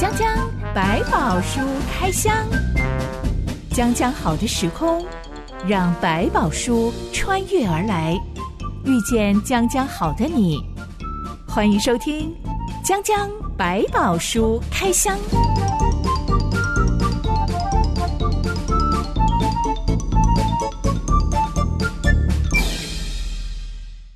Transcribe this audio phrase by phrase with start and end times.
[0.00, 0.26] 江江
[0.74, 1.60] 百宝书
[1.92, 2.34] 开箱，
[3.70, 5.04] 江江好的时空，
[5.68, 8.18] 让百宝书穿越而来，
[8.86, 10.58] 遇见江江好的你。
[11.46, 12.34] 欢迎收听
[12.82, 13.28] 江江
[13.58, 15.18] 百宝书开箱。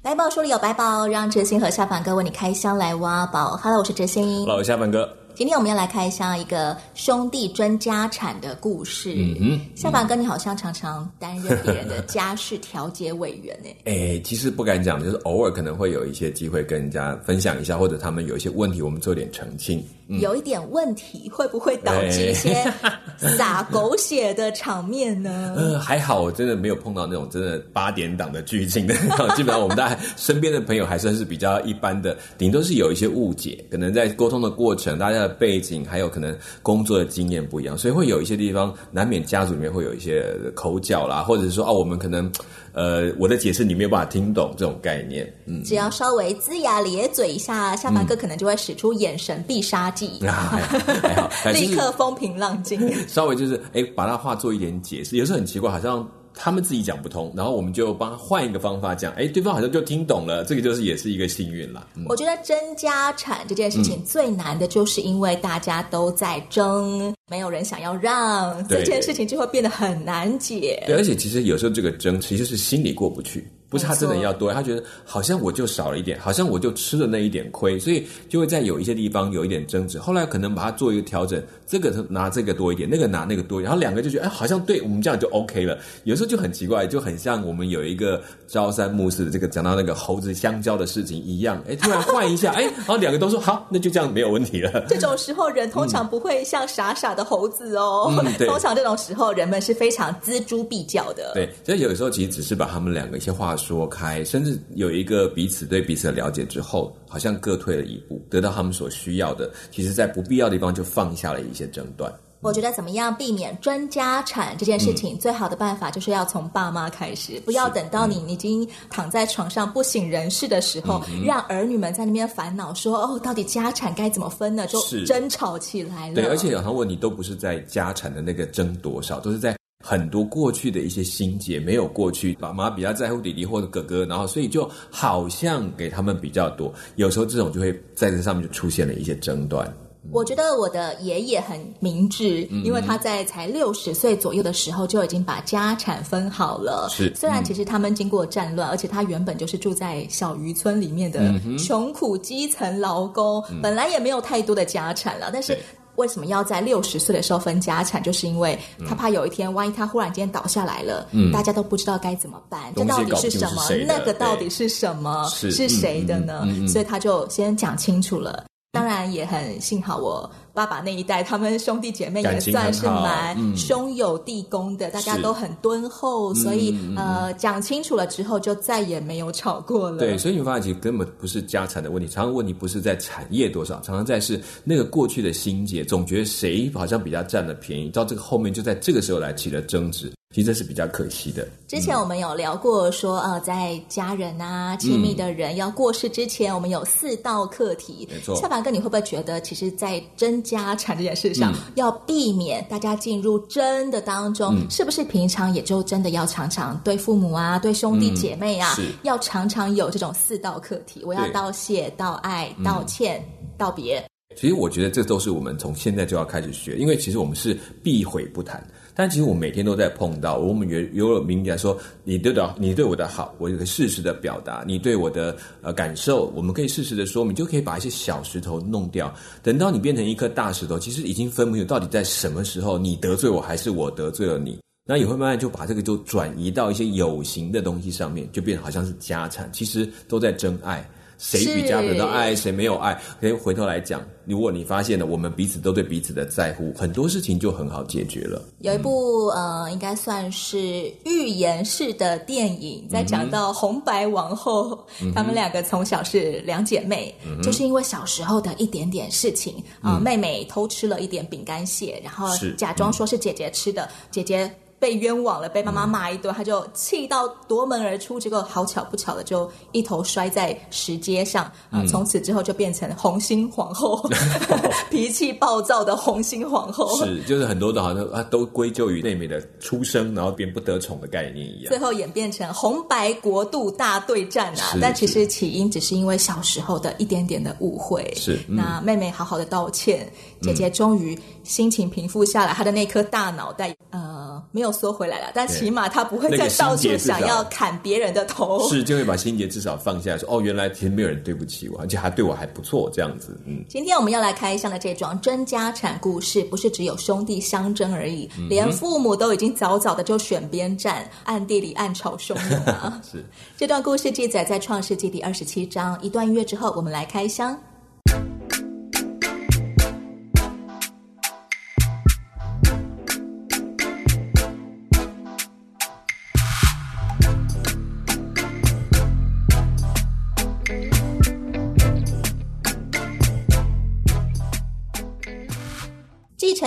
[0.00, 3.58] 百宝书里有百宝，让哲欣和夏凡哥为你开箱来挖宝。
[3.62, 4.46] Hello，我是哲欣。
[4.46, 5.06] Hello，夏凡哥。
[5.36, 9.12] 今天我们要来开箱一个兄弟争家产的故事。
[9.16, 13.68] 嗯嗯，夏凡哥，你好像常常担任别人的家事调解委员呢。
[13.84, 19.84] 哎，其实不敢讲，就是偶尔可能会有一些机会跟人家分享一下，或者他们有一些问题，我们做点澄清。
[20.08, 22.70] 嗯、有一点问题，会不会导致一些
[23.16, 25.54] 洒 狗血的场面呢？
[25.56, 28.94] 呃，还好，我真的没有碰到那种真的八点档的剧情的。
[29.34, 40.24] 基本上我们大家身边的朋友还算是比较一般的，顶多是有一些误解，可能在沟通的过程，大家的背景还有可能工作的经验不一样，所以会有一些地方难免家族里面会有一些
[40.54, 42.30] 口角啦，或者是说啊，我们可能
[42.74, 45.32] 呃，我的解释你没有办法听懂这种概念。
[45.46, 49.84] 嗯，只要稍微龇牙咧嘴一下，下巴哥可能就会使出眼神必杀。
[50.26, 50.58] 啊，
[51.02, 52.80] 还 好， 还好立刻风平浪静。
[53.08, 56.06] 稍微就是哎，把它化作一点解释，有时候很奇怪，好像。
[56.34, 61.86] 他们自己讲不通，然后我们就帮他换一个方法讲，哎，对方好像就听懂了，这个就是也是一个幸运了。
[61.94, 70.82] 嗯、我觉得争家产这件事情最难的就是因为大家都在争，嗯、没有人想要让，这件事情就会变得很难解。
[70.86, 79.98] 对，而且其实有时候这个争其实是心里过不去，不是他真的要多，他觉得好像我就少了一点，好像我就吃了那一点亏，所以就会在有一些地方有一点争执。
[79.98, 85.78] 后来可能把它做一个调整，这个拿这个多一点，那个拿那个多一点，然后两个就觉得哎，好像对我们这样就 OK 了。
[86.02, 86.24] 有时候。
[86.34, 94.84] 就很奇怪，就很像我们有一个朝三暮四的这个讲到那个猴子香蕉的事情一样，哎，突然换一下， 哎，然后两个都说好，那就这样没有问题了。
[94.88, 101.32] 这种时候人通常不会像傻傻的猴子哦，嗯、通常这种时候人们是非常锱铢必较的。
[101.34, 109.50] 对，所以有时候其实只是把他们两个一些话说开，甚至有一个彼此对彼此的了解之后，好像各退了一步，得到他们所需要的。
[109.70, 112.12] 其实，在不必要的地方就放下了一些争端。
[112.40, 126.14] 我觉得怎么样避免专家产这件事情，最好的办法就是要从爸妈开始，不要等到你已经躺在床上不省人事的时候，让儿女们在那边烦恼说：“哦，到底家产该怎么分呢？”就争吵起来了。
[126.16, 139.70] 对，而且有时候问题都不是在家产的那个争多少，都是在很多过去的一些心结没有过去，爸妈比较在乎弟弟或者哥哥，然后所以就好像给他们比较多，有时候这种就会在这上面就出现了一些争端。
[140.10, 146.88] 我觉得我的爷爷很明智，因为他在才六十岁左右的时候就已经把家产分好了。
[146.90, 155.30] 是，虽然其实他们经过战乱，而且他原本就是住在小渔村里面的穷苦基层劳工，本来也没有太多的家产了。
[155.32, 155.58] 但是
[155.96, 158.02] 为什么要在六十岁的时候分家产？
[158.02, 162.72] 就是因为他怕有一天，万一他忽然间倒下来了，大家都不知道该怎么办。
[162.74, 163.62] 这到底是什么？
[163.86, 165.28] 那个到底是什么？
[165.30, 166.46] 是谁的呢？
[166.66, 168.44] 所以他就先讲清楚了。
[168.72, 179.98] 当然也很幸好，我爸爸那一代，他们兄弟姐妹也算是蛮兄友弟恭的，嗯、大家都很敦厚，所以、嗯、呃讲清楚了之后，就再也没有吵过了。
[179.98, 190.12] 对，所以你发现其实根本不是家产的问题，常常问题不是在产业多少，常常在是那个过去的心结，总觉得谁好像比较占了便宜，到这个后面就在这个时候来起了争执。
[190.34, 191.46] 其实这是比较可惜的。
[191.68, 198.08] 之前我们有聊过说，说呃，在家人啊、亲密的人要过世之前，嗯、我们有四道课题。
[198.10, 198.34] 没错。
[198.34, 211.00] 夏凡哥，你会不会觉得，其实，在争家产这件事上，嗯、要避免大家进入争的当中，嗯、是不是平常也就真的要常常对父母啊、对兄弟姐妹啊，嗯、要常常有这种四道课题？
[211.04, 214.04] 我要道谢、道爱、道歉、嗯、道别。
[214.36, 218.60] 其实我觉得这都是我们从现在就要开始学，因为其实我们是避讳不谈。
[218.94, 220.80] 但其实我每天都在碰到，我们有
[221.14, 229.12] 有明讲说，你对的，你对我的好，我有个适时的表达；你对我的呃感受，我们可以适时的说明，就可以把一些小石头弄掉。
[229.42, 234.58] 等到你变成一颗大石头，其实已经分不清到底在什么时候你得罪我，还是我得罪了你。
[234.86, 240.88] 那也会慢慢就把这个就转移到一些有形的东西上面，就变好像是家产，其实都在真爱。
[241.24, 243.00] 谁比较得到爱，谁没有爱？
[243.18, 248.42] 可以回头来讲，如果你发现了我们彼此都对彼此的在乎，很多事情就很好解决了。
[248.58, 250.58] 有一部、嗯、呃，应该算是
[251.06, 264.50] 寓言式的电影，在讲到红白王后，嗯、哼他们两个从小是两姐妹，嗯、就是因为小时候的一点点事情啊，妹妹偷吃了一点饼干屑，然后假装说是姐姐吃的，嗯、姐姐。
[264.84, 268.20] 被冤枉了，被妈妈骂一顿，他就气到夺门而出。
[268.20, 271.82] 结果好巧不巧的，就一头摔在石阶上啊！
[271.88, 274.06] 从、呃、此之后就变成红心皇后，
[274.92, 277.02] 脾气暴躁的红心皇后。
[277.02, 281.70] 是，就是很多的好像啊，都归咎于妹妹的出生，然后变不得宠的概念一样。
[281.70, 284.76] 最后演变成红白国度大对战啊！
[284.82, 288.12] 但其实起因只是因为小时候的一点点的误会。
[288.14, 290.06] 是，嗯、那妹妹好好的道歉，
[290.42, 298.68] 姐姐终于心情平复下来，他的那颗大脑袋呃没有缩回来了，但起码他不会再到处想要砍别人的头。
[298.68, 303.38] 是，就会把心结至少放下来说，说哦，原来其实没有人对不起我，而且还对我还不错，这样子。
[303.46, 313.00] 嗯，今天我们要来开箱的这桩争家产故事，不是只有兄弟相争而已，嗯、连父母都已经早早的就选边站，暗地里暗潮汹涌啊。
[313.10, 313.24] 是，
[313.56, 316.00] 这段故事记载在创世纪第二十七章。
[316.00, 317.54] 一段音乐之后，我们来开箱。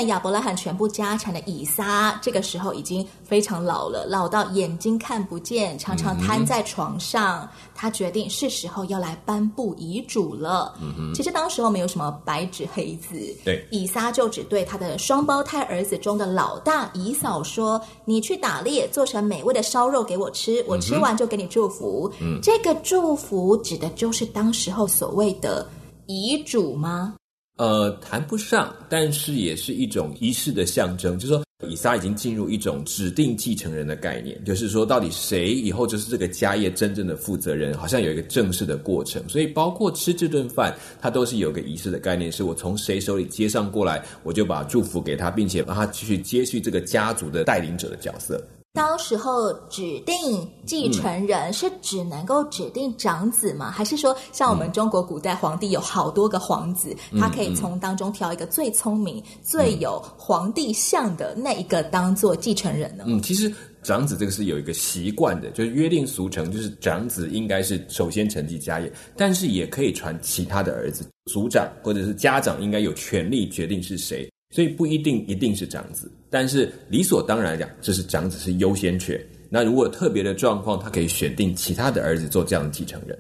[0.04, 7.42] 亚伯拉罕全部家产的以撒，这个时候已经非常老了，老到眼睛看不见，常常瘫在床上。
[7.42, 10.76] 嗯、他决定是时候要来颁布遗嘱了。
[10.82, 22.12] 嗯、其实当时候没有什么白纸黑字，对，以撒就只对他的双胞胎儿子中的老大以扫说：“你去打猎，做成美味的烧肉给我吃，我吃完就给你祝福。
[22.22, 25.68] 嗯”这个祝福指的就是当时候所谓的
[26.06, 27.16] 遗嘱吗？
[27.58, 31.18] 呃，谈不上，但是也是一种仪式的象征。
[31.18, 39.28] 就是说，以撒已经进入一种指定继承人的概念，就是说，到底谁以后就是这个家业真正的负责人，好像有一个正式的过程。
[39.28, 48.40] 所以，包括吃这顿饭，它都是有个仪式的概念，是我从谁手里接上过来，我就把祝福给他，并且让他继续接续这个家族的带领者的角色。
[48.74, 53.70] 当时候指定继承人是只能够指定长子吗？
[53.70, 63.04] 嗯、还是说像我们中国古代皇帝有好多个皇子，嗯、他可以从当中挑一个最聪明、嗯、最有皇帝相的那一个当做继承人呢？
[63.08, 71.04] 嗯，其实长子这个是有一个习惯的，就是约定俗成，就是长子应该是首先承继家业，但是也可以传其他的儿子。
[71.32, 74.30] 族长或者是家长应该有权利决定是谁。
[74.50, 79.20] 所以不一定一定是长子，但是理所当然来讲，这是长子是优先权。
[79.50, 83.18] 那如果特别的状况，他可以选定其他的儿子做这样的继承人。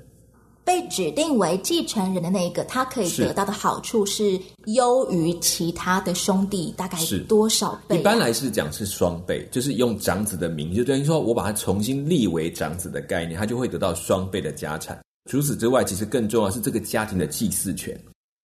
[0.64, 8.00] 被指定为继承人的那一个，他可以得到的好处是优于其他的兄弟，大概是多少倍啊？
[8.00, 15.00] 一般来是讲是双倍，就是用长子的名，就等于说我把他重新立为长子的概念，他就会得到双倍的家产。
[15.30, 17.98] 除此之外，其实更重要是这个家庭的祭祀权。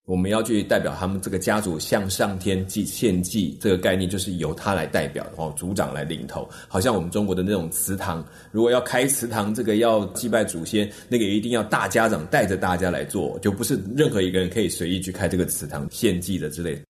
[0.05, 6.45] 我们要去代表他们这个家族向上天祭献祭，这个概念就是由他来代表，然后族长来领头。
[6.67, 8.21] 好像我们中国的那种祠堂，
[8.51, 16.81] 如果要开祠堂，这个要祭拜祖先，那个一定要大家长带着大家来做，就不是任何一个人可以随意去开这个祠堂献祭的之类的。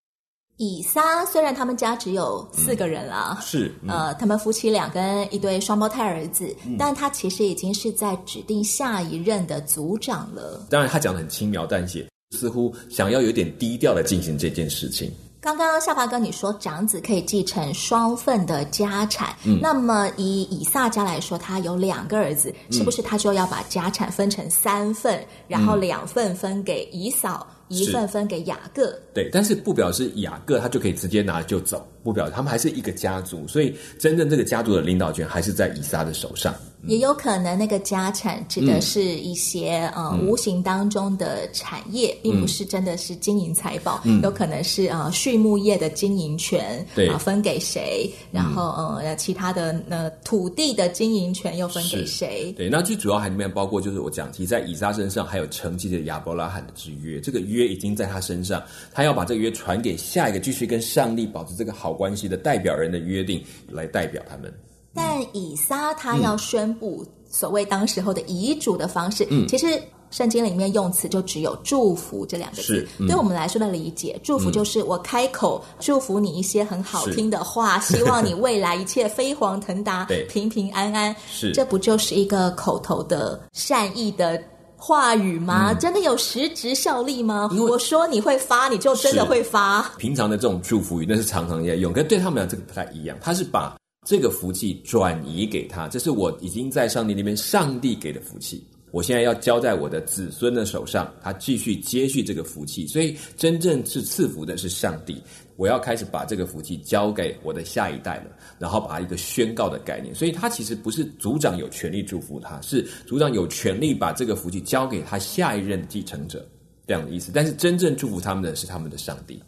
[0.58, 10.66] 以撒虽然他们家只有四个人了，嗯、是、嗯、呃，他们夫妻俩跟一对双胞胎儿子，嗯、但他其实已经是在指定下一任的族长了。
[10.72, 12.08] 当然，他讲的很轻描淡写。
[12.34, 15.12] 似乎想要有点低调的进行这件事情。
[15.40, 28.98] 刚刚夏华哥你说长子可以继承双份的家产，嗯，那么以以撒家来说，他有两个儿子，是不是他就要把家产分成三份，嗯、然后两份分给以扫，嗯、一份分给雅各？
[29.14, 36.54] 对，但是不表示雅各他就可以直接拿就走，不表示他们还是一个家族，所以真正这个家族的领导权还是在以撒的手上。
[36.86, 47.08] 也有可能那个家产指的是一些、嗯、呃无形当中的产业，嗯、并不是真的是金银财宝，嗯、有可能是呃畜牧业的经营权，对。
[47.08, 52.54] 啊、呃、分给谁，然后呃其他的呃土地的经营权又分给谁？
[52.58, 64.54] 对，那最主要还里面包括就是我讲提在以撒身上还有承继的亚伯拉罕的之约，这个约已经在他身上，他要把这个约传给下一个继续跟上帝保持这个好关系的代表人的约定来代表他们。
[64.94, 69.82] 但以撒他要宣布所谓当时候的遗嘱的方式，嗯、其实
[70.12, 72.88] 圣经里面用词就只有“祝福”这两个字。
[73.00, 80.24] 嗯、对我们来说的理解，祝福就是我开口祝福你一些很好听的话，希望你未来一切飞黄腾达、 对。
[80.30, 81.16] 平平安安。
[81.28, 84.40] 是，这不就是一个口头的善意的
[84.86, 85.72] 话语吗？
[85.72, 87.50] 嗯、真的有实质效力吗？
[87.58, 89.82] 我说你会发，你就真的会发。
[89.98, 93.18] 平常的这种祝福语，那是常常在用，跟对他们俩这个不太一样。
[93.22, 98.62] 他是把这个福气转移给他，这是我已经在上帝那边，上帝给的福气。
[98.92, 102.86] 我现在要交在我的子孙的手上，他继续接续这个福气。
[102.86, 105.24] 所以真正是赐福的是上帝。
[105.56, 108.26] 我要开始把这个福气交给我的下一代了，
[108.60, 110.14] 然后把它一个宣告的概念。
[110.14, 116.46] 所以他其实不是组长有权利祝福他，是组长有权利把这个福气交给他下一任继承者
[116.88, 117.32] 这样的意思。
[117.34, 119.42] 但是真正祝福他们的是他们的上帝。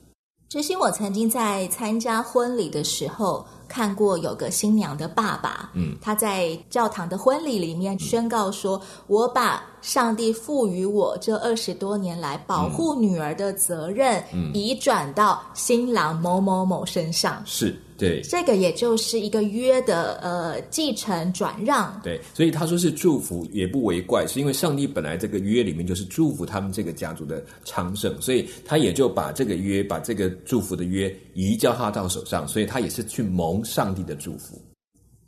[0.48, 17.76] 这些，我曾经在参加婚礼的时候看过有个新娘的爸爸，嗯，他在教堂的婚礼里面宣告说：“嗯、我把上帝赋予我这二十多年来保护女儿的责任，嗯，移转到新郎某某某身上。”是。
[17.98, 21.98] 对，这个也就是一个约的呃继承转让。
[22.04, 34.75] 对，所以他说是祝福也不为怪，是因为上帝本来这个约里面就是祝福他们这个家族的昌盛，所以他也就把这个约，把这个祝福的约移交他到手上，所以他也是去蒙上帝的祝福。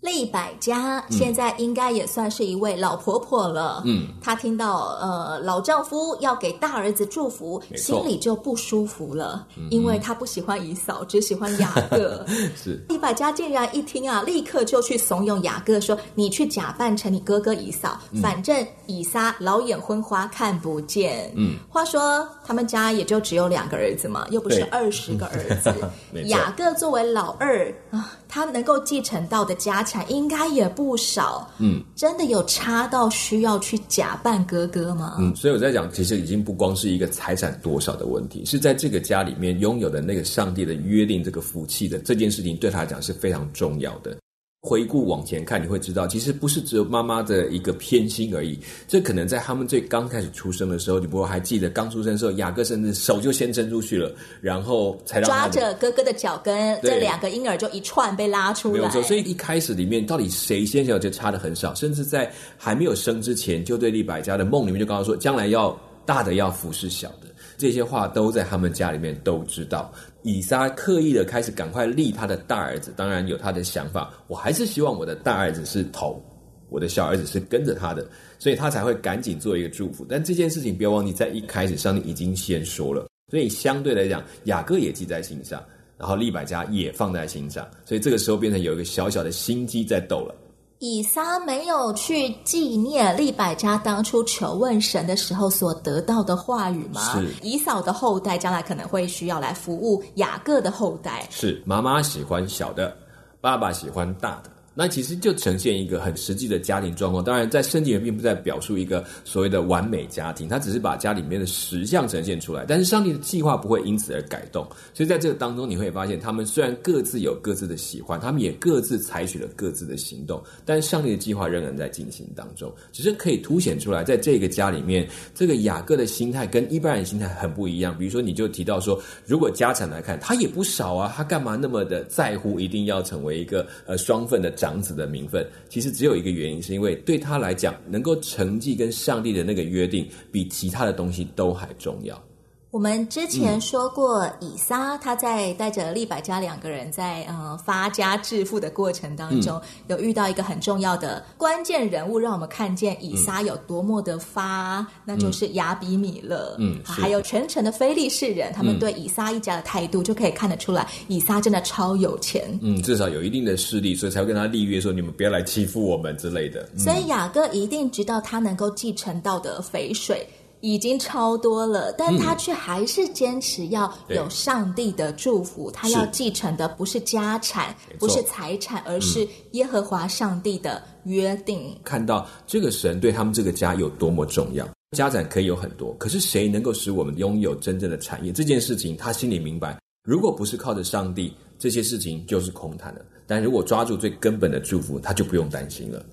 [0.08, 3.84] 利百家现在应该也算是一位老婆婆了。
[3.86, 12.26] 嗯，她听到呃老丈夫要给大儿子祝福，心里就不舒服了，嗯、因为她不喜欢姨嫂，只喜欢雅各。
[12.56, 25.74] 是利百家竟然一听啊，立刻就去怂恿雅各说：“你去假扮成你哥哥以扫，嗯、反正以撒老眼昏花看不见。”嗯，话说他们家也就只有两个儿子嘛，又不是二十个儿子。
[26.28, 28.14] 雅各作为老二啊。
[28.30, 35.18] 他能够继承到的家产应该也不少，嗯，真的有差到需要去假扮哥哥吗？
[35.20, 44.18] 嗯，所以我在讲，其实已经不光是一个财产多少的问题，是在这个家里面拥有的那个上帝的约定，这个福气的这件事情，对他来讲是非常重要的。
[44.68, 48.60] 回顾往前看，你会知道，其实不是只有妈妈的一个偏心而已。
[48.86, 58.80] 这可能在他们最刚开始出生的时候，你不会还记得刚出生的时候，雅各甚至手就先伸出去了，然后才让抓着哥哥的脚跟，这两个婴儿就一串被拉出来。
[58.80, 65.74] 没有错，所以一开始里面到底谁先小就差的很少，甚至在还没有生之前，就对利百家的梦里面就告诉说，将来要
[66.06, 67.28] 大的要服侍小的。
[67.58, 69.92] 这些话都在他们家里面都知道。
[70.28, 74.14] 以撒刻意的开始赶快立他的大儿子，当然有他的想法。
[74.28, 76.22] 我还是希望我的大儿子是头，
[76.68, 78.06] 我的小儿子是跟着他的，
[78.38, 80.06] 所以他才会赶紧做一个祝福。
[80.10, 85.64] 但这件事情不要忘记，在一开始上帝已经先说了，所以相对来讲，雅各也记在心上，
[85.98, 90.36] 然后利百加也放在心上，所以这个时候变成有一个小小的心机在斗了。
[90.80, 97.02] 以撒没有去纪念利百加当初求问神的时候所得到的话语吗？
[97.14, 97.34] 是。
[97.42, 101.28] 以扫的后代将来可能会需要来服务雅各的后代。
[101.32, 101.62] 是。
[101.66, 102.96] 妈妈喜欢小的，
[103.42, 104.52] 爸爸喜欢大的。
[104.78, 107.24] 那其实就呈现一个很实际的家庭状况。
[107.24, 112.64] 当然，在圣经里并不在表述一个所谓的完美家庭，他只是把家里面的实相呈现出来。
[112.68, 114.64] 但是上帝的计划不会因此而改动。
[114.94, 122.72] 所以在这个当中，你会发现，他们虽然各自有各自的喜欢，他们也各自采取了各自的行动，但是上帝的计划仍然在进行当中。
[122.92, 127.98] 只是可以凸显出来，在这个家里面，这个雅各的心态跟一般人心态很不一样。
[127.98, 134.67] 比如说，你就提到说，如果家产来看，他也不少啊，他干嘛那么的在乎，一定要成为一个呃双份的长。
[134.68, 142.22] 长子的名分，其实只有一个原因，是因为对他来讲，能够承继跟上帝的那个约定，比其他的东西都还重要。
[142.70, 156.58] 我们之前说过，以撒他在带着利百加两个人在呃发家致富的过程当中，嗯、有遇到一个很重要的关键人物，让我们看见以撒有多么的发，嗯、那就是亚比米勒。
[156.60, 162.44] 嗯，还有全城的非利士人，他们对以撒一家的态度就可以看得出来，以撒真的超有钱。
[162.62, 166.70] 嗯，至少有一定的势力，所以才会跟他立约说，你们不要来欺负我们之类的。
[166.74, 170.28] 嗯、所以雅各一定知道他能够继承到的肥水。
[170.68, 175.72] 已经超多了，但他却还是坚持要有上帝的祝福。
[175.72, 181.74] 嗯、他要继承的不是家产，不是财产，而是耶和华上帝的约定。
[181.86, 188.34] 看到这个神对他们这个家有多么重要，家产可以有很多，可是谁能够使我们拥有真正的产业？
[188.34, 193.00] 这件事情他心里明白，如果不是靠着上帝，这些事情就是空谈了。
[193.26, 196.06] 但如果抓住最根本的祝福，他就不用担心了。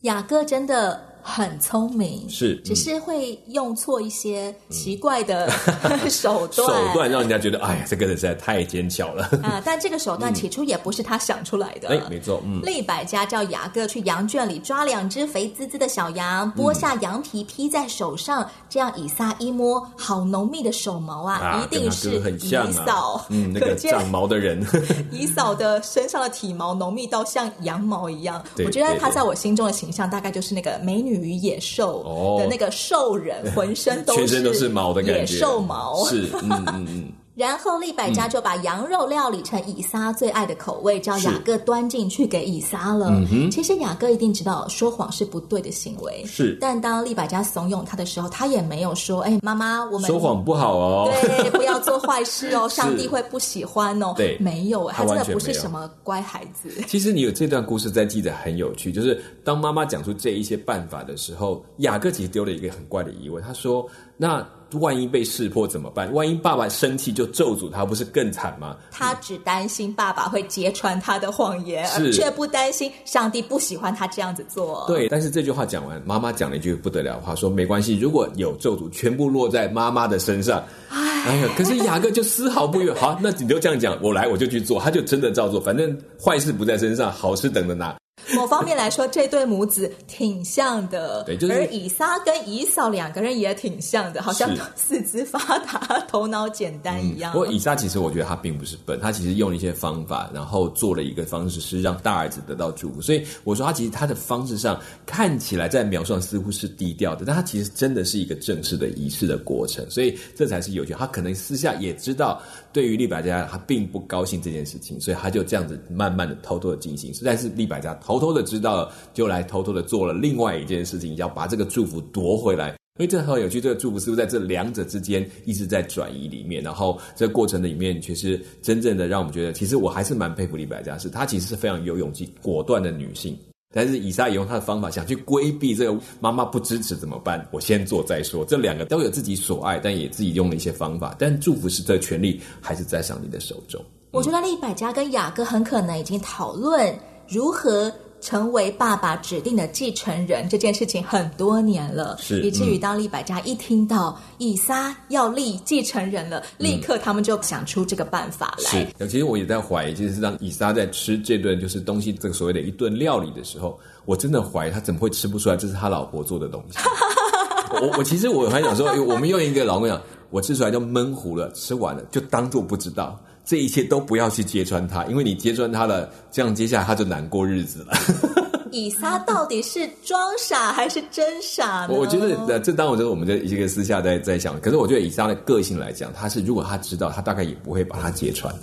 [0.00, 1.11] 雅各真的。
[1.22, 5.48] 很聪明，是，只是会用错一些奇怪的
[6.10, 9.62] 手段，手段让人家觉得，哎呀，这个人实在太奸巧了啊！
[9.64, 12.60] 但这个手段起初也不是他想出来的，哎，没错，嗯。
[12.62, 24.60] 利百家叫雅各去羊圈里抓两只肥滋滋的小羊，剥下羊皮披在手上，这样以撒一摸，好浓密的手毛啊，一定是以扫，嗯，那个长毛的人，
[25.12, 28.42] 以扫的身上的体毛浓密到像羊毛一样。
[28.64, 31.11] 我觉得他在我心中的形象大概就是那个美女。
[31.20, 36.04] 与野兽的那个兽人，浑身都是全身都是毛的感觉，野兽毛。
[36.06, 37.12] 是，嗯嗯嗯。
[37.34, 43.08] 然后利百家就把羊肉料理成以撒最爱的口味，叫雅各端进去给以撒了。
[43.30, 46.58] 嗯、其实雅各一定知道说谎是不对的行为，是。
[46.60, 56.68] 但当利百家怂恿他的时候，他也没有说：“哎，妈妈，我们说谎不好哦，对，不要做坏事哦， 上帝会不喜欢哦。”对，没有，他真的不是什么乖孩子。
[56.86, 63.86] 其实你有这段故事在记得很有趣，就是当妈妈讲出这一些办法的时候，雅各其实丢了一个很怪的疑问，他说
[64.22, 64.46] ：“那。”
[64.80, 66.10] 万一被识破怎么办？
[66.14, 68.74] 万一爸爸生气就咒诅他，不是更惨吗？
[68.90, 74.82] 他只担心爸爸会揭穿他的谎言，而却不担心上帝不喜欢他这样子做。
[74.88, 80.64] 对，但是这句话讲完，妈妈讲了一句不得了的话，说没关系，如果有咒诅，全部落在妈妈的身上。
[80.88, 82.94] 唉，哎呀，可是雅各就丝毫不愿。
[82.96, 87.94] 好，那你就这样讲，我来我就去做，他就真的照做，反正坏事不在身上，好事等着拿。
[88.34, 91.22] 某方面来说，这对母子挺像的。
[91.24, 97.32] 对，就是、而以撒跟以扫两个人也挺像的，好像 四肢发达、头脑简单一样。
[97.32, 103.00] 嗯、不过以撒其实我觉得他并不是笨，他其实用了一些方法，然后做了一个方式是让大儿子得到祝福。
[103.00, 109.88] 所以我说他其实他的方式上看起来在描述上似乎是低调的，但他其实真的是一个正式的仪式的过程。
[109.90, 110.92] 所以这才是有趣。
[110.94, 112.40] 他可能私下也知道，
[112.72, 117.12] 对于利百加他并不高兴这件事情，所以他就这样子慢慢的、偷偷的进行。
[117.12, 122.68] 实在是利百加偷偷偷的知道了，就来偷偷的做了另外一件事情，要把这个祝福夺回来。
[122.98, 126.62] 因为这很有趣，这个祝福是不是在这两者之间一直在转移里面？
[126.62, 133.34] 然后这个过程的里面，其实真正的让我们觉得，其实我还是蛮佩服李百加，是她其实是非常有勇气、果断的女性。
[133.74, 137.48] 但是以撒也用他的方法想去规避这个妈妈不支持怎么办？
[137.50, 138.44] 我先做再说。
[138.44, 141.16] 这两个都有自己所爱，但也自己用了一些方法。
[141.18, 143.82] 但祝福是这权利还是在上帝的手中？
[144.10, 146.94] 我觉得利百加跟雅各很可能已经讨论
[147.32, 147.90] 如何。
[148.24, 158.86] 成为爸爸指定的继承人这件事情很多年了，是以至于当利百加一听到以撒要立继承人了，嗯、立刻他们就想出这个办法来。
[158.96, 166.78] 是，其实我也在怀疑，就是当以撒在吃这顿就是东西这个所谓的一顿料理的时候，我真的怀疑他怎么会吃不出来这是他老婆做的东西。
[167.82, 173.20] 我我其实我还想说，我们用一个老公讲，我吃出来就闷糊了，吃完了就当做不知道。
[173.44, 177.92] 这一切都不要去揭穿他，因为你揭穿他了，这样接下来他就难过日子了。
[178.70, 181.88] 以撒到底是装傻还是真傻呢？
[181.90, 188.54] 我觉得，这当我觉得我们在一个私下在在想，可是我觉得以撒的个性来讲，他是如果他知道，他大概也不会把他揭穿。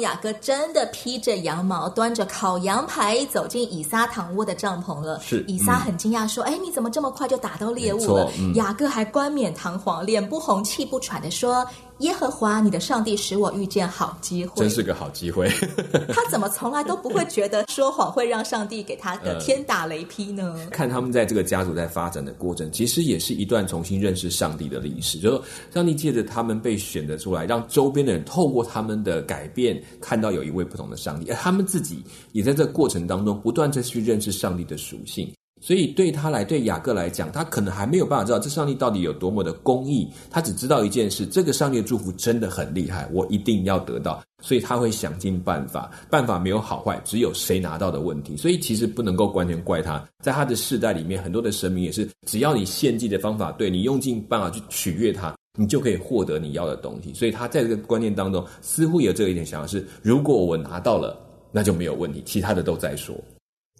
[0.00, 5.20] 雅各真的披着羊毛，端着烤羊排走进以撒躺卧的帐篷了。
[5.20, 11.66] 是，以撒很惊讶，说：“哎、嗯，你怎么这么快就打到猎物了？”嗯、雅各还冠冕堂皇、脸不红气不喘的说。
[12.00, 15.48] 耶和华，你的上帝使我遇见好机会，真是个好机会。
[16.12, 20.54] 他怎么从来都不会觉得说谎会让上帝给他个天打雷劈呢？
[20.58, 25.18] 呃，看他们在这个家族在发展的过程，其实也是一段重新认识上帝的历史。
[25.18, 35.32] 就是上帝借着他们被选择出来，让周边的人透过他们的改变，看到有一位不同的上帝，而他们自己也在这个过程当中不断的去认识上帝的属性。
[35.66, 40.08] 所以对他来，对雅各来讲，他可能还没有办法知道这上帝到底有多么的公义。
[40.30, 44.22] 他只知道一件事：这个上帝的祝福真的很厉害，我一定要得到。
[44.40, 48.36] 所以他会想尽办法，办法没有好坏，只有谁拿到的问题。
[48.36, 57.12] 所以其实不能够完全怪他，在他的世代里面，很多的神明也是，只要你献祭的方法对，你用尽办法去取悦他，你就可以获得你要的东西。
[57.12, 61.18] 所以他在这个观念当中，似乎有这一点想法是：如果我拿到了，
[61.50, 63.16] 那就没有问题，其他的都再说。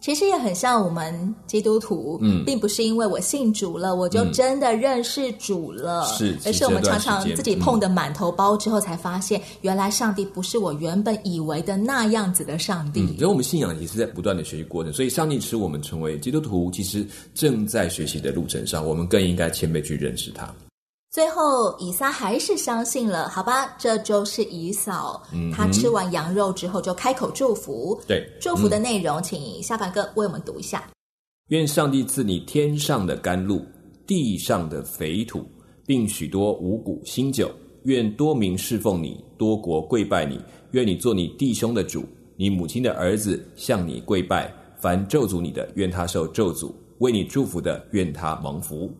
[0.07, 13.05] 其实也很像我们基督徒，嗯，并不是因为我信主了，我就真的认识主了，是、嗯，而是我们常常自己碰得满头包之后，才发现原来上帝不是我原本以为的那样子的上帝。
[13.05, 20.55] 所以、嗯、我们信仰也是在不断的学习过程，所以上帝使我们成为基督徒，其实正在学习的路程上，我们更应该谦卑去认识他。
[21.11, 25.23] 最后，以撒还是相信了，好吧，这就是以扫。
[25.33, 27.99] 嗯、他吃完羊肉之后，就开口祝福。
[28.07, 30.85] 对，祝福的内容，嗯、请下凡哥为我们读一下。
[31.49, 33.64] 愿上帝赐你天上的甘露，
[34.07, 35.47] 地上的肥土，
[35.87, 37.51] 并许多五谷新酒。
[37.85, 40.38] 愿多民侍奉你，多国跪拜你。
[40.73, 42.05] 愿你做你弟兄的主，
[42.37, 44.53] 你母亲的儿子向你跪拜。
[44.79, 48.92] 凡咒诅你的，愿他受咒诅；为你祝福的，愿他蒙福。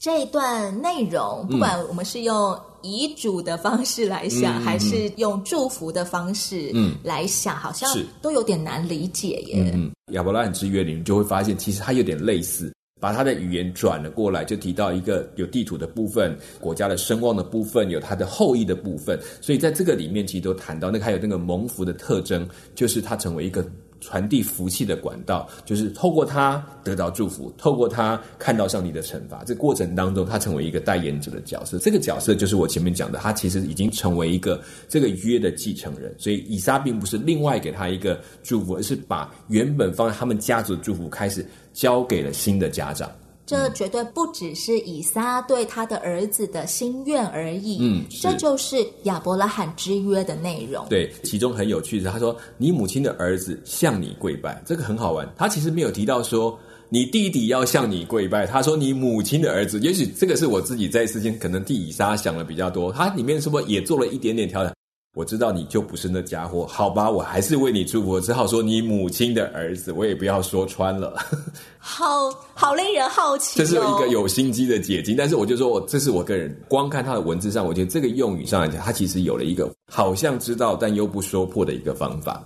[0.00, 7.86] 这一段内容，不管我们是用遗嘱的方式来想，嗯、还是用祝福的方式来想，嗯、好像
[8.22, 9.70] 都有点难理解耶。
[9.74, 12.72] 嗯，亚伯拉罕之约里，面就会发现，其实它有点类似。
[12.98, 19.18] 把它的语言转了过来，就提到一个有地图的部分，国家的声望的部分，有它的后裔的部分。
[19.40, 23.62] 所以在这个里面，其实都谈到那个还有那个蒙福的特征，就是它成为一个。
[24.00, 29.44] 传递福气的管道，就是透过他得到祝福，透过他看到上帝的惩罚。
[29.44, 31.78] 这过程当中，他成为一个代言者的角色。
[31.78, 36.14] 这个角色就是我前面讲的，他其实已经成为一个这个约的继承人。
[36.18, 43.10] 所以以撒并不是另外给他一个祝福，而是把原本放在他们家族的祝福开始交给了新的家长。
[43.50, 50.86] 这绝对不只是以撒对他的儿子的心愿而已，嗯，这就是亚伯拉罕之约的内容。
[50.88, 56.56] 对，其中很有趣的是，他说：“你母亲的儿子向你跪拜。”这个很好玩，他其实没有提到说
[56.90, 59.80] 你弟弟要向你跪拜，他说你母亲的儿子。
[59.80, 64.72] 也许这个是我自己在之间可能替以撒想的比较多，他里面是不是也做了一点点调整？
[65.16, 71.16] 我知道你就不是那家伙，好吧，我还是为你祝福，我只好说你母亲的儿子，我也不要说穿了。
[71.78, 82.44] 好好令人好奇哦，这是一个有心机的解经，但是我就说我这是我个人光看他的文字上，我觉得这个用语上来讲，他其实有了一个好像知道但又不说破的一个方法。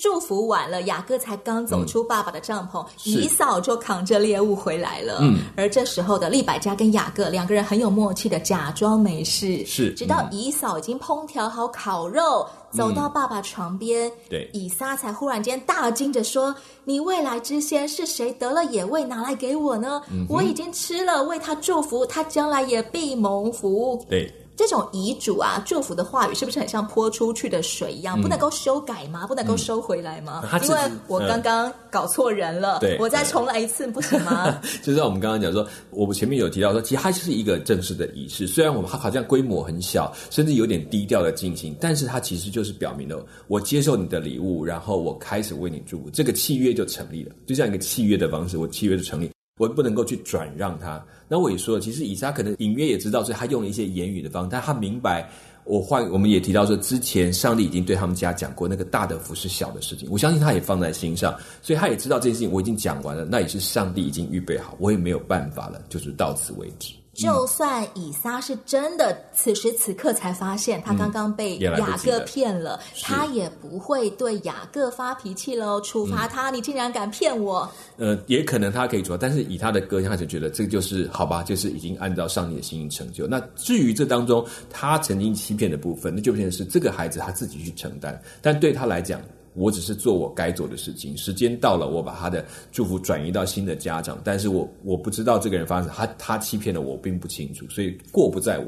[0.00, 5.18] 祝福完了，雅各才刚走出爸爸的帐篷，以扫就扛着猎物回来了。
[5.20, 20.00] 嗯，而这时候的利百加跟雅各两个人很有默契的假装没事，是直到以扫已经烹调好烤肉，嗯、走到爸爸床边，对，以撒才忽然间大惊着说：“你未来之先是谁得了野味拿来给我呢？
[20.10, 24.32] 嗯、我已经吃了，为他祝福，他将来也必蒙福。”对。
[24.60, 29.26] 这种遗嘱啊，祝福的话语是不是很像泼出去的水一样，嗯、不能够修改吗？
[29.26, 30.46] 不能够收回来吗？
[30.52, 34.60] 嗯、因为我刚刚搞错人了，我再重来一次不行吗？
[34.84, 49.30] 就像我们刚刚讲说，我们前面有提到说，其实它就是一个正式的仪式，虽然我们好像规模很小，甚至有点低调的进行，但是它其实就是表明了我接受你的礼物，然后我开始为你祝福，这个契约就成立了，就像一个契约的方式，我契约就成立。
[49.60, 51.04] 我不能够去转让他。
[51.28, 55.28] 那我也说了，其实以撒可能隐约也知道，所以他用了一些言语的方式，但他明白，
[55.64, 66.94] 我换我们也提到说，之前上帝已经对他们家讲过那个大的福是小的事情，我相信他也放在心上，所以他也知道这件事情我已经讲完了，那也是上帝已经预备好，我也没有办法了，就是到此为止。
[67.12, 76.50] 就算以撒是真的此时此刻才发现他刚刚被雅各骗了，嗯、他也不会对雅各发脾气喽，处罚他。
[76.50, 77.68] 嗯、你竟然敢骗我！
[77.96, 83.26] 呃，也可能他可以处罚，但是以他的个性，他就觉得这个就是好吧，就是已经按照上帝的心意成就。
[83.26, 88.18] 那至于这当中他曾经欺骗的部分，那就变成是这个孩子他自己去承担。
[88.40, 89.20] 但对他来讲，
[89.54, 98.66] 我只是做我该做的事情，时间到了，我把他的祝福转移到新的家长，但是我我不知道这个人发生，他他欺骗了我，并不清楚，所以过不在我。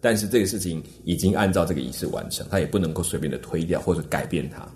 [0.00, 4.66] 但是这个事情已经按照这个仪式完成，他也不能够随便的推掉或者改变它。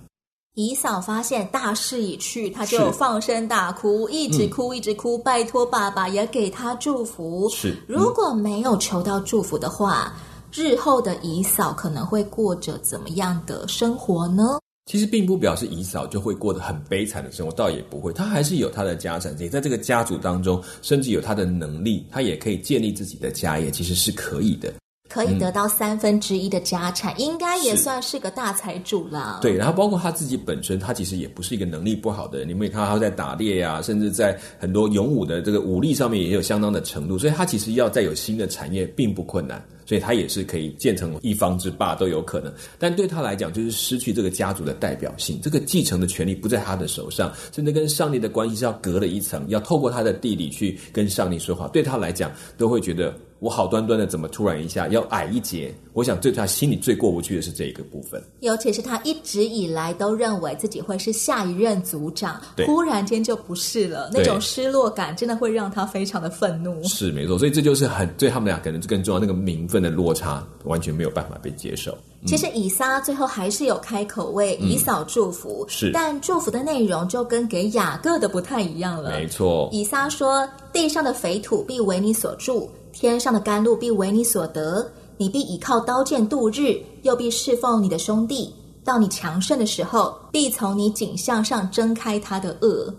[0.54, 7.48] 姨嫂发现大势已去，他就放声大哭，一直哭一直哭，拜托爸爸也给他祝福。
[7.50, 10.14] 是，如果没有求到祝福的话，
[10.52, 14.58] 日后的姨嫂可能会过着怎么样的生活呢？
[14.86, 24.72] 其实并不表示以嫂就会过得很悲惨的生活，倒也不会，她还是有她的家产，也在这个家族当中，甚至有她的能力，她也可以建立自己的家业，其实是可以的，
[25.08, 29.40] 可以得到三分之一的家产，嗯、应该也算是个大财主了。
[29.42, 39.60] 对，然后包括他自己本身，他其实也不是一个能力不好的人，你们也看到他在打猎呀、啊，甚至在很多勇武的这个武力上面也有相当的程度，所以他其实要再有新的产业并不困难。
[39.86, 51.68] 所以他也是可以建成一方之霸都有可能，但对他来讲，就是失去这个家族的代表性，这个继承的权利不在他的手上，甚至跟上帝的关系是要隔了一层，要透过他的弟弟去跟上帝说话。
[51.68, 55.72] 对他来讲，都会觉得我好端端的，怎么突然一下要矮一截？
[55.96, 58.22] 我想对他心里最过不去的是这一个部分。
[58.40, 66.84] 尤其是他一直以来都认为自己会是下一任组长，忽然间就不是了，那种失落感真的会让他非常的愤怒。
[66.84, 69.76] 是没错，所以这就是很对他们俩可能更重要那个名分。
[69.86, 71.96] 的落差完全没有办法被接受。
[72.22, 79.10] 嗯、其实以撒最后还是有开口为以扫祝福，嗯、是，但祝福的内容就跟给雅各的不太一样了。
[79.10, 84.90] 没错，以撒说：“地上的肥土必为你所住，天上的甘露必为你所得。
[85.18, 88.52] 你必倚靠刀剑度日，又必侍奉你的兄弟。
[88.84, 92.94] 到你强盛的时候，必从你颈项上挣开他的轭。”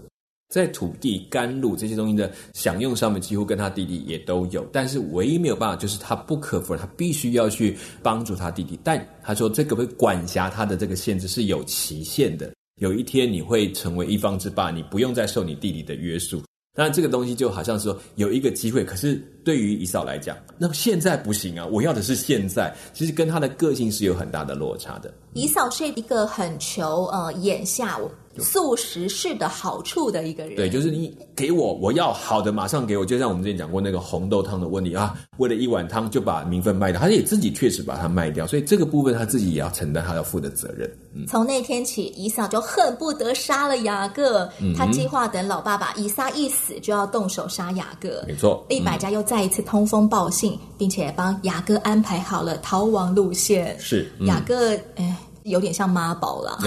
[0.49, 8.79] 在土地、甘露这些东西的享用上面，几乎跟他弟弟也都有，但是唯一没有办法，就是他不可否认，他必须要去帮助他弟弟。
[8.83, 12.51] 但他说，这个会管辖他的这个限制是有期限的。
[12.79, 16.41] 有一天你会成为一方之霸，你不用再受你弟弟的约束。
[16.79, 21.65] 那，这个东西就好像说有一个机会，可是对于以嫂来讲，那么现在不行啊！
[21.65, 25.11] 我要的是现在，其实跟她的个性是有很大的落差的。
[25.33, 27.97] 以嫂是一个很求呃眼下
[28.39, 30.55] 速食式的好处的一个人。
[30.55, 33.05] 对，就是你给我，我要好的，马上给我。
[33.05, 40.89] 就像我们之前讲过那个红豆汤的问题啊，为了一碗汤就把名分卖掉，他也自己确实把它卖掉，所以这个部分他自己也要承担他要负的责任。
[41.13, 48.23] 嗯，从那天起，以扫就恨不得杀了雅各，嗯、他计划等老爸爸以撒一死就要动手杀雅各。
[48.27, 53.75] 没错，利百家又再一次通风报信，并且帮雅各安排好了逃亡路线。
[53.79, 55.16] 是、嗯、雅各，哎。
[55.47, 56.59] 有点像妈宝了。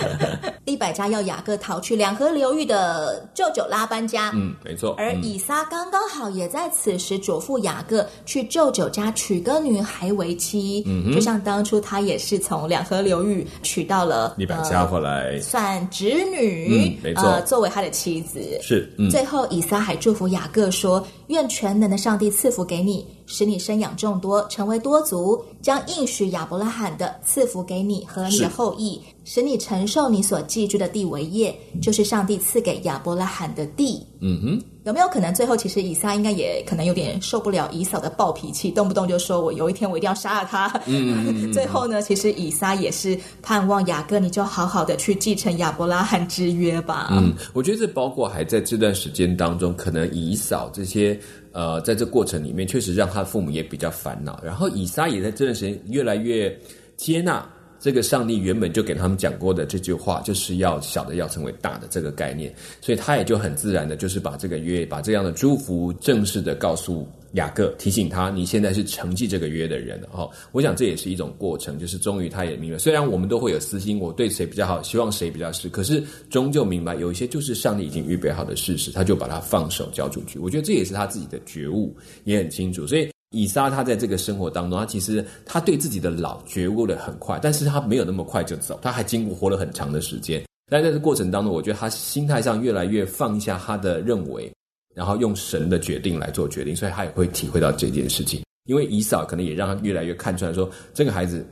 [0.64, 4.30] 利百加要雅各逃去两河流域的舅舅拉班家。
[4.34, 4.94] 嗯，没错。
[4.98, 10.82] 而以撒刚刚好也在此时嘱咐雅各去舅舅家娶个女孩为妻。
[10.86, 16.98] 嗯，就像当初他也是从两河流域娶到了利百加回来，呃、算侄女。
[17.00, 17.22] 嗯，没错。
[17.24, 18.40] 呃，作为他的妻子。
[18.60, 18.92] 是。
[18.98, 19.08] 嗯。
[19.10, 34.02] 最后，以撒还祝福雅各说：“愿全能的上帝赐福给你。”使你生养众多，成为多族，将应许亚伯拉罕的赐福给你和你的后裔，使你承受你所寄居的地为业，就是上帝赐给亚伯拉罕的地。
[34.22, 40.66] 嗯哼，有没有可能最后其实以撒应该也可能有点受不了以扫的暴脾气，动不动就说我有一天我一定要杀了他。
[40.86, 47.08] 嗯，嗯，嗯最后呢，其实以撒也是盼望雅各，你就好好的去继承亚伯拉罕之约吧。
[47.10, 51.20] 嗯，我觉得这包括还在这段时间当中，可能以扫这些。
[51.52, 54.40] 呃，在这过程里面，确实让他的父母也比较烦恼。
[54.44, 56.56] 然后以撒也在这段时间越来越
[56.96, 57.44] 接纳
[57.80, 62.54] 这个上帝原本就给他们讲过的这句话，就是要小的要成为大的这个概念。
[62.80, 67.06] 所以他也就很自然的，就是把这个约，把这样的祝福正式的告诉。
[67.32, 72.78] 雅各提醒他：“你现在是承继这个约的人了。”哈，我想这也是一种过程，就是终于他也明白。
[72.78, 80.38] 虽然我们都会有私心，我对谁比较好，希望谁比较是，可是终究明白有一些就是上帝已经预备好的事实，他就把它放手交出去。
[80.38, 82.86] 我觉得这也是他自己的觉悟，也很清楚。
[82.86, 90.42] 所以以撒他在这个生活当中，他其实他对自己的老觉悟的很快，但是他没有那么快就走，他还经过活了很长的时间。
[90.70, 94.50] 但在这过程当中，我觉得他心态上越来越放下他的认为。
[94.94, 98.42] 然后用神的决定来做决定，所以他也会体会到这件事情。
[98.64, 101.46] 因为以扫可能也让他越来越看出来说，这个孩子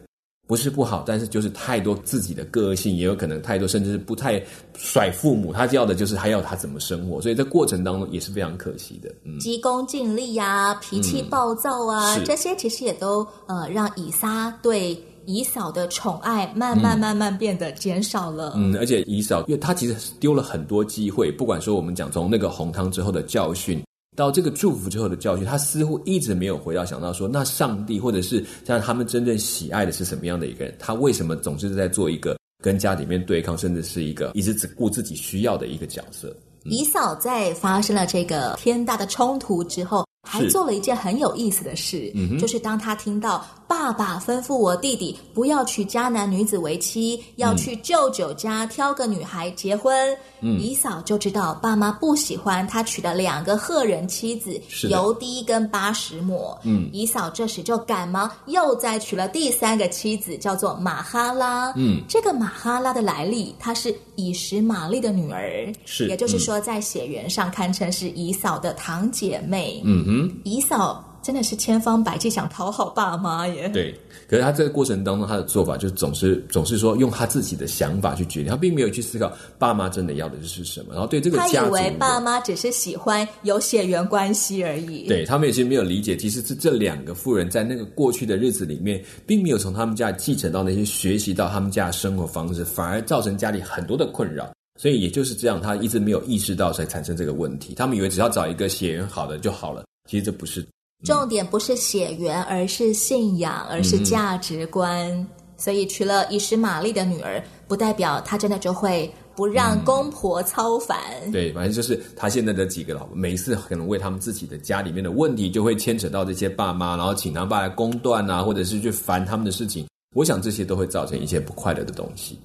[0.46, 4.40] 不是不好，但是就是太多自己的个性，也有可能太多，甚至是不太
[4.76, 5.52] 甩父母。
[5.52, 9.12] 他要的就是还要他怎么生活，所以在过程当中也是非常可惜的。
[9.24, 14.96] 嗯，急功近利呀、啊，脾气暴躁啊，嗯、这些其实也都呃让以撒对。
[15.28, 18.52] 以嫂的宠爱慢慢慢慢变得减少了。
[18.54, 23.82] 嗯，嗯，而且以嫂，因为他其实丢了很多机会，不管说我们讲从那个红汤之后的教训，
[24.16, 30.74] 到这个祝福之后的教训，他似乎一直没有回到想到说，那上帝或者是像他们真正喜爱的是什么样的一个人？
[30.78, 36.34] 他为什么总是在做一个跟家里面对抗，甚至是一个一直只顾自己需要的一个角色？
[36.64, 43.46] 嗯、以扫在发生了这个天大的冲突之后，还做了一件很有意思的事，嗯、就是当他听到。
[43.68, 50.16] 爸爸吩咐我弟弟不要娶迦南女子为妻，要去舅舅家挑个女孩结婚。
[50.40, 54.56] 嗯，姨嫂就知道爸妈不喜欢他娶的两个赫人妻子
[54.88, 56.56] 尤迪跟巴实抹。
[56.62, 61.72] 嗯，姨嫂这时就赶忙又再娶了第三个妻子，叫做马哈拉。
[61.74, 69.82] 嗯，这个马哈拉的来历，她是以实玛丽的女儿，是，也就是说在血缘上堪称是姨嫂的堂姐妹。
[69.84, 71.02] 嗯哼，以扫。
[71.22, 73.68] 真的是千方百计想讨好爸妈耶。
[73.70, 73.92] 对，
[74.28, 80.92] 可是他这个过程当中，他的做法就总是总是说用他自己的想法去决定，他并没有去思考爸妈真的要的是什么。
[80.92, 85.08] 然后对这个家，他以为爸妈只是喜欢有血缘关系而已。
[85.08, 94.48] 对，他们也是没有理解，其实是这两个妇人在那个过去的日子里面，并没有从他们家继承到那些学习到他们家的生活方式，反而造成家里很多的困扰。
[94.78, 97.74] 所以也就是这样，他一直没有意识到才产生这个问题。
[97.74, 100.66] 他们以为只要找一个血缘好的就好了，其实这不是。
[101.04, 105.06] 重点不是血缘，而是信仰，而是价值观。
[105.10, 105.26] 嗯、
[105.58, 110.98] 所以娶了伊什玛丽的女儿，不代表她真的就会不让公婆操烦。
[111.24, 119.86] 嗯、对，反正就是他现在的几个老婆，每一次可能为他们自己的家里面的问题，就会牵扯到这些爸妈，然后请他爸来公断啊，或者是去烦他们的事情。
[120.14, 122.38] 我想这些都会造成一些不快乐的东西。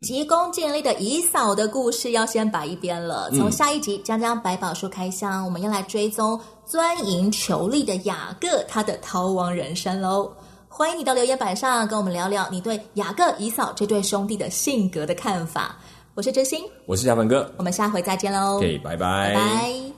[0.00, 3.28] 急功近利的以扫的故事要先摆一边了。
[3.32, 10.30] 从下一集将将百宝书开箱，我们要来追踪钻营求利的雅各他的逃亡人生喽。
[10.68, 15.76] 欢迎你到留言板上跟我们聊聊你对雅各、以扫这对兄弟的性格的看法。
[16.14, 18.58] 我是真心，我是小凡哥，我们下回再见喽。
[18.58, 19.34] OK，拜拜。
[19.34, 19.97] 拜拜。